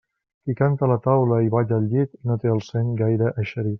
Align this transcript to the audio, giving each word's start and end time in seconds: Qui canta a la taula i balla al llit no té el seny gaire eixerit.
Qui 0.45 0.53
canta 0.61 0.87
a 0.87 0.89
la 0.91 0.97
taula 1.07 1.39
i 1.47 1.51
balla 1.57 1.77
al 1.81 1.85
llit 1.91 2.17
no 2.31 2.39
té 2.45 2.53
el 2.55 2.65
seny 2.71 2.89
gaire 3.03 3.33
eixerit. 3.45 3.69